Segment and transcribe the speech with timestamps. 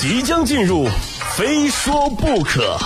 [0.00, 0.86] 即将进入，
[1.36, 2.78] 非说不可。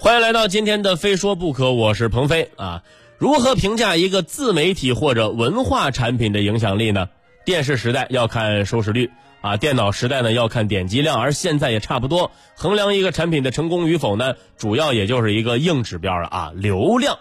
[0.00, 2.82] 欢迎来到今天的《非说不可》，我是鹏飞啊。
[3.18, 7.08] 如何评价一个自媒体或者文化产品的影响力呢？
[7.44, 9.10] 电视时代要看收视率
[9.44, 12.30] 啊，电脑时代呢要看点击量，而现在也差不多。
[12.56, 17.18] 衡量一个产品的成功与否呢，主要也就是一个硬指标了啊，流量。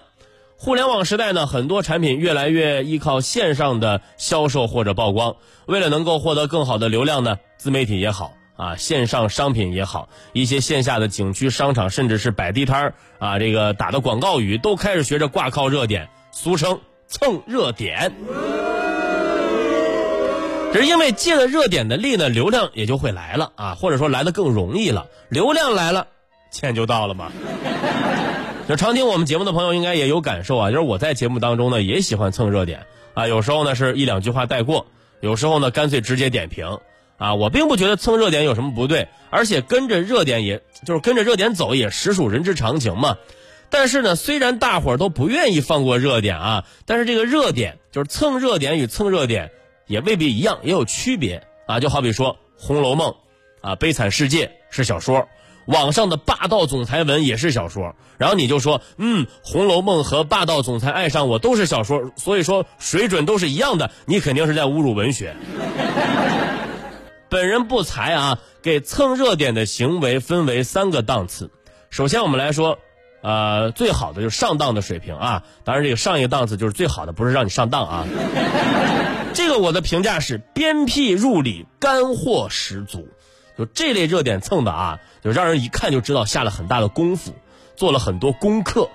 [0.55, 5.35] 互联网时代呢，很多产品越来越依靠线上的销售或者曝光。
[5.65, 18.13] 为了能够获得更好的流量呢，自媒体也好啊，线上商品也好，一些线下的景区、商场，甚至是摆地摊儿啊，这个打的广告语都开始学着挂靠热点，俗称蹭热点。
[20.73, 25.05] 只是因为借了热点的力呢，流量也就会来了啊，或者说来的更容易了。
[25.29, 26.07] 流量来了，
[26.49, 27.31] 钱就到了嘛。
[28.67, 34.87] 就常听我们节目的朋友应该也有感受啊，就是我在节目当中呢也喜欢蹭热点啊，有时候呢是一两句话带过，
[35.21, 36.79] 有时候呢干脆直接点评
[37.17, 37.35] 啊。
[37.35, 43.15] 我并不觉得蹭热点有什么不对，而且跟着热点也就是跟着热点走也实属人之常情嘛。
[43.69, 49.51] 但是呢，虽然大伙儿都不愿意放过热点啊，但是这个热点就是蹭热点与蹭热点
[49.87, 51.79] 也未必一样，也有区别啊。
[51.79, 53.11] 就好比说《红楼梦》
[53.61, 55.27] 啊，《悲惨世界》是小说。
[55.65, 65.33] 网上的霸道总裁文也是小说，然后你就说，嗯，《红楼梦》和霸道总裁爱上我都是小说，所以说水准都是一样的，你肯定是在侮辱文学。
[67.29, 71.49] 本人不才啊，给蹭热点的行为分为三个档次。
[71.89, 72.77] 首先我们来说，
[73.21, 78.05] 呃，最好的就是上当的水平啊，当然这个上一个档次就是最好的，不是让你上当啊。
[79.33, 83.07] 这个我的评价是鞭辟入里，干货十足。
[83.57, 87.33] 就这类热点蹭的啊，就让人一看就知道下了很大的功夫，
[87.75, 88.89] 做了很多功课，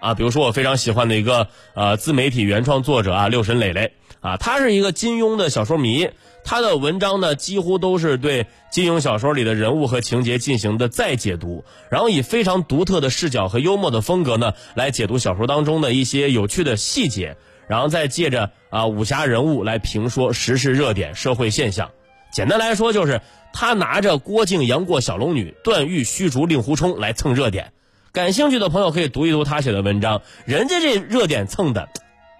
[0.00, 3.92] 啊，比如说我非常喜欢的一个呃自媒体原创作者啊，六神磊磊。
[4.20, 6.08] 啊，他是一个金庸的小说迷，
[6.44, 17.36] 他的文章呢几乎都是对金庸小说里的人物和情节进行的再解读，然后以非常独特的视角和幽默的风格呢来解读小说当中的一些有趣的细节，
[17.68, 21.90] 然后再借着啊武侠人物来评说时事热点、社会现象。
[22.32, 23.20] 简单来说就是。
[23.56, 27.72] 他拿着郭靖杨过小龙女段誉虚竹令狐冲来蹭热点，
[28.10, 31.88] 感兴趣的朋友可以读一读他写的文章，人家这热点蹭的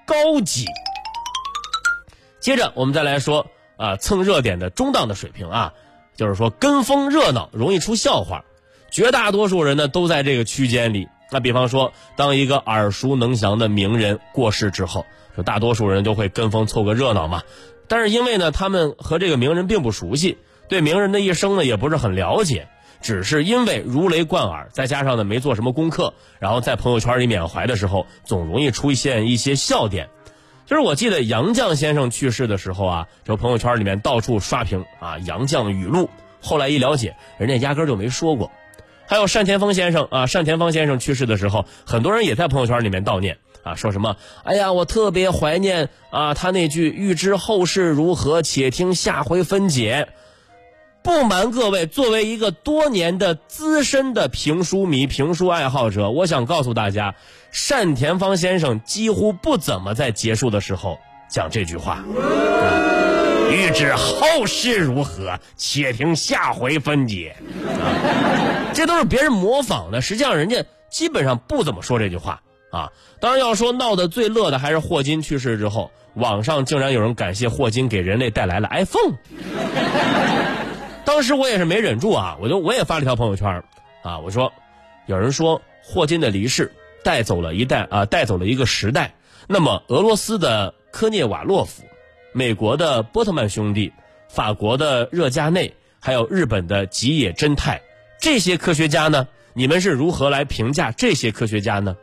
[0.07, 0.67] 高级。
[2.41, 3.47] 接着我们再来说
[3.77, 5.73] 啊蹭热点的中档的水平啊，
[6.17, 8.45] 就是说跟风热闹容易出笑话，
[8.91, 11.07] 绝大多数人呢都在这个区间里。
[11.35, 15.05] 那比方说，当一个耳熟能详的名人过世之后，
[15.37, 17.43] 就大多数人都会跟风凑个热闹嘛。
[17.89, 20.39] 但是因为呢他们和这个名人并不熟悉。
[20.69, 22.69] 对名人的一生呢也不是很了解，
[23.03, 30.09] 只是因为如雷贯耳，再加上呢没做什么功课，然后在朋友圈里缅怀的时候，总容易出现一些笑点。
[30.67, 36.09] 就是我记得杨绛先生去世的时候啊，就朋友圈里面到处刷屏啊杨绛语录。
[36.41, 38.53] 后来一了解，人家压根就没说过。
[39.07, 50.09] 还有单田芳先生啊，单田芳先生去世的时候，很多人也在朋友圈里面悼念啊，说什么哎呀，我特别怀念啊他那句“欲知后事如何，且听下回分解”。
[51.05, 57.15] 不瞒各位，作为一个多年的资深的评书迷、评书爱好者，我想告诉大家，
[57.69, 60.99] 单田芳先生几乎不怎么在结束的时候
[61.29, 62.03] 讲这句话。
[63.65, 67.35] 欲知后事如何，且听下回分解。
[68.75, 72.93] 这都是别人模仿的，实际上人家基本上不怎么说这句话啊。
[73.21, 79.15] 当然要说闹得最乐的还是霍金去世之后，网上竟然有人感谢霍金给人类带来了 iPhone。
[81.07, 83.63] 当时我也是没忍住啊，我就我也发了一条朋友圈
[84.03, 84.53] 啊，我说，
[85.07, 86.71] 有人说霍金的离世
[87.03, 89.11] 带走了一代啊，带走了一个时代。
[89.47, 91.83] 那么俄罗斯的科涅瓦洛夫，
[92.37, 93.93] 美国的波特曼兄弟，
[94.29, 97.81] 法国的热加内，还有日本的吉野真太，
[98.21, 101.97] 这些科学家呢，你们是如何来评价这些科学家呢？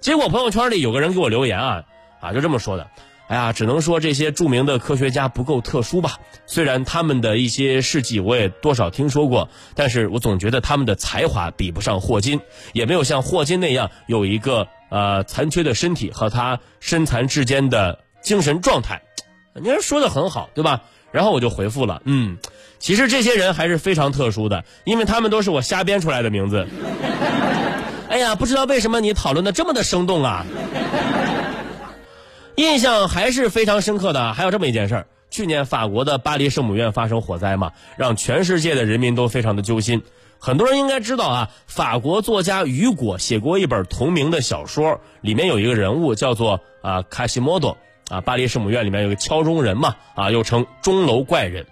[0.00, 1.84] 结果朋友圈里有个人给我留言啊
[2.20, 2.88] 啊，就这么说的。
[3.28, 6.20] 哎呀，只能说这些著名的科学家不够特殊吧。
[6.46, 12.40] 虽然他们的一些事迹我也多少听说过，但是我总觉得他们的才华比不上霍金，
[12.72, 19.02] 也没有像霍金那样有一个呃残缺的身体和他身残志坚的精神状态。
[19.62, 20.82] 您说的很好，对吧？
[21.12, 22.36] 然后我就回复了，嗯，
[22.78, 26.66] 其实这些人还是非常特殊的，因为他们都是我瞎编出来的名字。
[28.10, 30.44] 哎呀，不知道为什么你讨论的这么的生动啊。
[32.56, 34.32] 印象还是非常深刻的。
[34.32, 40.02] 还有这么一件事儿：去年法国的巴黎圣母院发生火灾嘛，让全世界的人民都非常的揪心。
[40.38, 47.76] 很多人应该知道啊，法国作家雨果写过一本同名的小说，里面有一个人物叫做啊卡西莫多
[48.08, 51.66] 啊，巴黎圣母院里面有个敲钟人嘛啊，又称钟楼怪人。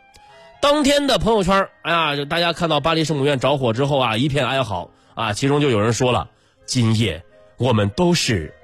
[0.61, 6.29] 当天的朋友圈，哎呀，大家看到巴黎圣母院着火之后啊，一片哀嚎啊，其中就有人说了
[6.67, 7.23] ：“今夜
[7.59, 8.55] 我们都是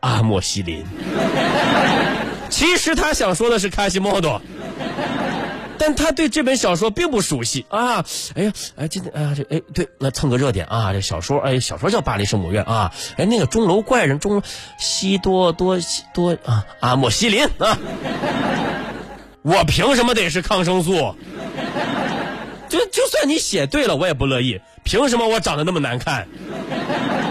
[0.00, 0.84] 阿莫西林。
[2.48, 4.40] ”其实他想说的是卡西莫多。
[5.78, 8.04] 但他对这本小说并不熟悉啊！
[8.34, 10.92] 哎呀，哎，今天哎呀，这哎对，那蹭个热点啊！
[10.92, 12.92] 这小说，哎，小说叫《巴黎圣母院》啊！
[13.16, 14.42] 哎，那个钟楼怪人钟
[14.78, 17.78] 西多多西多啊，阿莫西林啊！
[19.42, 20.92] 我凭什么得是抗生素？
[22.68, 24.60] 就就算你写对了，我也不乐意。
[24.82, 26.26] 凭什么我长得那么难看？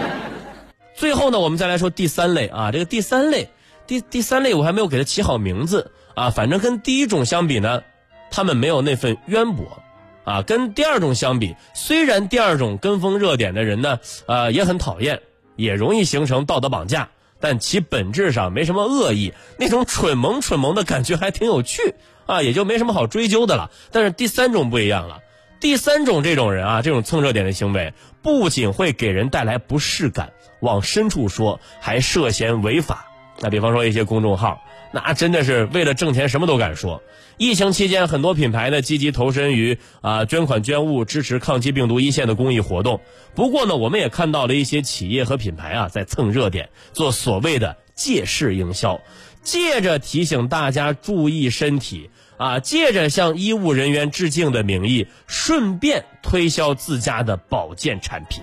[0.96, 3.50] 最后呢，我们再来说第三类啊，这个第三类，
[3.86, 7.82] 第第三类我还没有给它起好名字啊，反正跟第一种相比呢。
[8.30, 9.82] 他们没有那份渊博，
[10.24, 15.20] 啊，跟第二种相比，虽然第二种跟风热点的人呢，呃，也很讨厌，
[15.56, 17.08] 也容易形成道德绑架，
[17.40, 21.94] 但其本质上没什么恶意，那种蠢萌蠢萌的感觉还挺有趣，
[22.26, 23.70] 啊，也就没什么好追究的了。
[23.92, 25.20] 但是第三种不一样了，
[25.60, 33.06] 第三种这种人啊，这种蹭热点的行为，不仅会给人带来不适感，往深处说还涉嫌违法。
[33.40, 34.62] 那比方说一些公众号。
[34.92, 37.02] 那真的是为了挣钱，什么都敢说。
[37.36, 43.00] 疫情期间，很多品牌呢积极投身于啊捐款捐物，支持抗击病毒一线的公益活动。
[43.34, 49.00] 不过呢，我们也看到了一些企业和品牌啊在蹭热点，做所谓的借势营销，
[49.42, 58.42] 借着提醒大家注意身体啊，借着向医务人员致敬的名义，顺便推销自家的保健产品。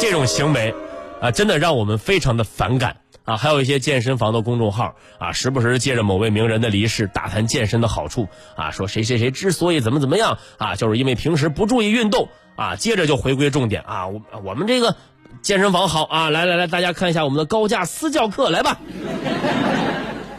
[0.00, 0.74] 这种行为
[1.20, 2.96] 啊，真的让我们非常的反感。
[3.24, 12.76] 啊，还有一些健身房的公众号啊，时不时借着某位名人的离世大谈健身的好处啊，说谁谁谁之所以怎么怎么样啊，就是因为平时不注意运动啊。
[12.76, 14.96] 接着就回归重点啊，我我们这个
[15.40, 18.78] 健身房好啊，来来来，大家看一下我们的高价私教课，来吧。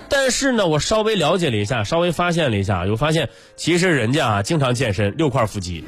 [0.07, 5.83] 但是呢，我稍微了解了一下，稍微发现了一下，又发现其实人家啊经常健身六块腹肌，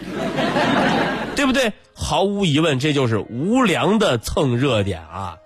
[1.36, 1.74] 对不对？
[1.94, 5.38] 毫无疑问，这就是无良的蹭热点啊。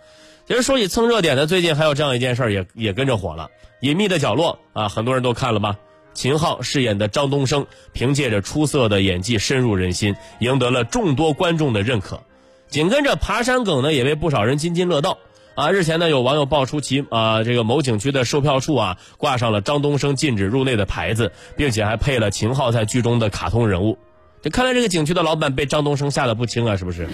[0.51, 3.49] 其实说起蹭热点的，最近还有这样一件事儿，也也跟着火了。
[3.79, 5.77] 隐秘的角落啊，很多人都看了吧？
[6.13, 12.21] 秦昊饰演的张东升，凭借着出色的演技深入人心，赢得了众多观众的认可。
[12.67, 15.19] 紧跟着爬山梗呢，也被不少人津津乐道
[15.55, 15.71] 啊。
[15.71, 23.97] 日前呢，有网友爆出其啊这个某景区的售票处啊挂上了张东升禁止入内的牌子，并且还配了秦昊在剧中的卡通人物。
[24.41, 27.07] 这看来这个景区的老板被张东升吓得不轻啊，是不是？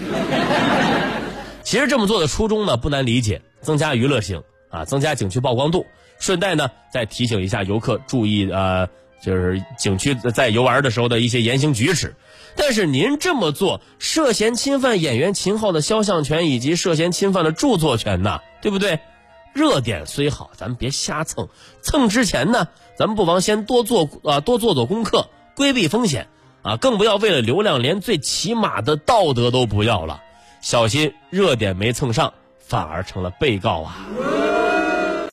[1.68, 5.86] 其实这么做的初衷呢，不难理解，增加娱乐性啊，增加景区曝光度，
[6.18, 8.88] 顺带呢再提醒一下游客注意呃，
[9.22, 12.16] 就是景区在游玩的时候的一些言行举止。
[12.56, 19.02] 但是您这么做涉嫌侵犯演员秦昊的肖像权，以及涉嫌侵犯了著作权呐，对不对？
[19.54, 21.50] 热点虽好，咱们别瞎蹭，
[21.82, 26.30] 蹭之前呢，咱们不妨先多做啊，多做做功课，规避风险
[26.62, 30.22] 啊，更不要为了流量连最起码的道德都不要了。
[30.62, 33.96] 小心，热点没蹭上，反而成了被告啊！